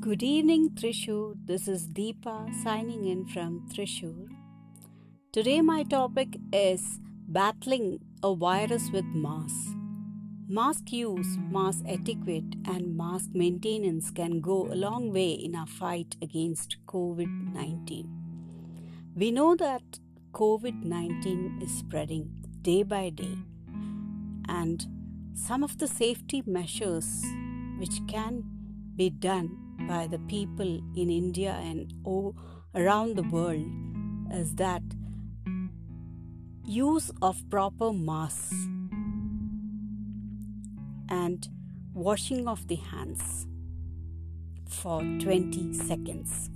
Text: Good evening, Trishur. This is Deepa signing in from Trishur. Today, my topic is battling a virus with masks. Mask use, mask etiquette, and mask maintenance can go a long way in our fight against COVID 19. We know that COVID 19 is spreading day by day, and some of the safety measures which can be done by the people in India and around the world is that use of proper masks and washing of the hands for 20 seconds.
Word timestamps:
Good 0.00 0.22
evening, 0.22 0.70
Trishur. 0.70 1.34
This 1.44 1.68
is 1.68 1.86
Deepa 1.86 2.34
signing 2.62 3.04
in 3.04 3.26
from 3.26 3.68
Trishur. 3.68 4.28
Today, 5.30 5.60
my 5.60 5.82
topic 5.82 6.38
is 6.54 7.00
battling 7.28 8.00
a 8.22 8.34
virus 8.34 8.88
with 8.94 9.04
masks. 9.04 9.74
Mask 10.48 10.90
use, 10.90 11.36
mask 11.50 11.84
etiquette, 11.86 12.54
and 12.66 12.96
mask 12.96 13.28
maintenance 13.34 14.10
can 14.10 14.40
go 14.40 14.72
a 14.72 14.80
long 14.86 15.12
way 15.12 15.32
in 15.32 15.54
our 15.54 15.66
fight 15.66 16.16
against 16.22 16.78
COVID 16.86 17.52
19. 17.52 18.08
We 19.14 19.30
know 19.30 19.54
that 19.54 19.98
COVID 20.32 20.82
19 20.82 21.60
is 21.62 21.76
spreading 21.76 22.30
day 22.62 22.84
by 22.84 23.10
day, 23.10 23.36
and 24.48 24.86
some 25.34 25.62
of 25.62 25.76
the 25.76 25.88
safety 25.88 26.42
measures 26.46 27.22
which 27.78 28.00
can 28.08 28.44
be 28.96 29.10
done 29.10 29.69
by 29.86 30.06
the 30.06 30.18
people 30.20 30.80
in 30.96 31.10
India 31.10 31.52
and 31.62 31.92
around 32.74 33.16
the 33.16 33.22
world 33.22 33.66
is 34.32 34.54
that 34.56 34.82
use 36.64 37.10
of 37.20 37.42
proper 37.50 37.92
masks 37.92 38.54
and 41.08 41.48
washing 41.94 42.46
of 42.46 42.68
the 42.68 42.76
hands 42.76 43.46
for 44.68 45.00
20 45.00 45.74
seconds. 45.74 46.50